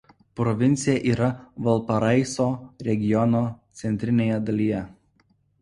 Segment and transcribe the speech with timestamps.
[0.37, 1.27] Provincija yra
[1.67, 2.47] Valparaiso
[2.89, 3.45] regiono
[3.83, 4.85] centrinėje dalyje.